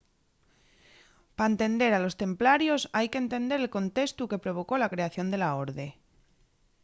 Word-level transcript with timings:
pa 1.37 1.45
entender 1.51 1.91
a 1.95 2.03
los 2.05 2.17
templarios 2.23 2.81
hai 2.95 3.07
qu’entender 3.11 3.57
el 3.61 3.73
contestu 3.77 4.23
que 4.31 4.43
provocó 4.43 4.73
la 4.79 4.91
creación 4.93 5.27
de 5.29 5.37
la 5.43 5.49
orde 5.65 5.87